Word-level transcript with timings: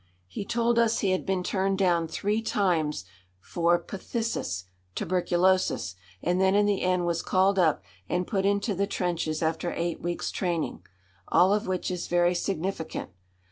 He 0.27 0.45
told 0.45 0.79
us 0.79 1.01
he 1.01 1.11
had 1.11 1.27
been 1.27 1.43
turned 1.43 1.77
down 1.77 2.07
three 2.07 2.41
times 2.41 3.05
for 3.39 3.79
phthisis 3.83 4.63
tuberculosis 4.95 5.93
and 6.23 6.41
then 6.41 6.55
in 6.55 6.65
the 6.65 6.81
end 6.81 7.05
was 7.05 7.21
called 7.21 7.59
up 7.59 7.83
and 8.09 8.25
put 8.25 8.43
into 8.43 8.73
the 8.73 8.87
trenches 8.87 9.43
after 9.43 9.71
eight 9.71 10.01
weeks' 10.01 10.31
training. 10.31 10.83
All 11.27 11.53
of 11.53 11.67
which 11.67 11.91
is 11.91 12.07
very 12.07 12.33
significant. 12.33 13.11